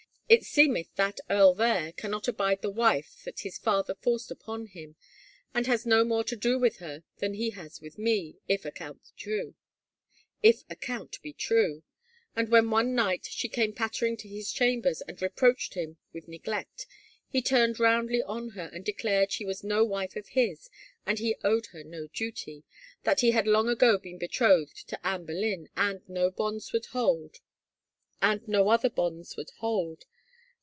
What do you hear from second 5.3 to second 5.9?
and has